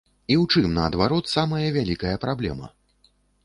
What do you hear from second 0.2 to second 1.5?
І ў чым, наадварот,